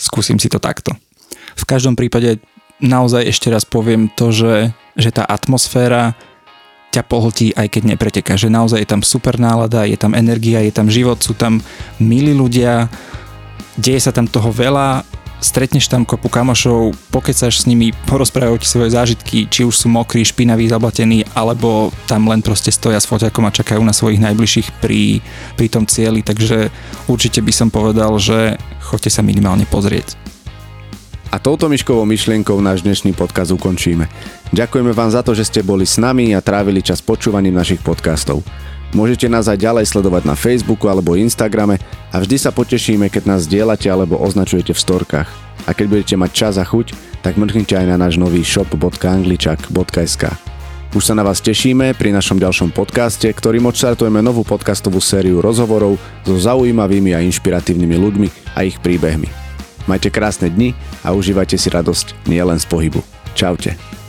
[0.00, 0.96] skúsim si to takto.
[1.60, 2.40] V každom prípade
[2.80, 6.16] naozaj ešte raz poviem to, že, že tá atmosféra
[6.90, 8.34] ťa pohltí, aj keď nepreteká.
[8.34, 11.62] Že naozaj je tam super nálada, je tam energia, je tam život, sú tam
[12.02, 12.90] milí ľudia,
[13.78, 15.06] deje sa tam toho veľa,
[15.40, 20.22] stretneš tam kopu kamošov, pokecaš s nimi, porozprávajú ti svoje zážitky, či už sú mokrí,
[20.22, 25.24] špinaví, zablatení, alebo tam len proste stoja s foťakom a čakajú na svojich najbližších pri,
[25.56, 26.68] pri tom cieli, takže
[27.08, 30.20] určite by som povedal, že choďte sa minimálne pozrieť.
[31.30, 34.10] A touto myškovou myšlienkou náš dnešný podcast ukončíme.
[34.50, 38.42] Ďakujeme vám za to, že ste boli s nami a trávili čas počúvaním našich podcastov.
[38.90, 41.78] Môžete nás aj ďalej sledovať na Facebooku alebo Instagrame
[42.10, 45.30] a vždy sa potešíme, keď nás dielate alebo označujete v storkách.
[45.68, 50.24] A keď budete mať čas a chuť, tak mrknite aj na náš nový shop.angličak.sk.
[50.90, 55.94] Už sa na vás tešíme pri našom ďalšom podcaste, ktorým odštartujeme novú podcastovú sériu rozhovorov
[56.26, 58.28] so zaujímavými a inšpiratívnymi ľuďmi
[58.58, 59.30] a ich príbehmi.
[59.86, 60.74] Majte krásne dni
[61.06, 63.06] a užívajte si radosť nielen z pohybu.
[63.38, 63.99] Čaute.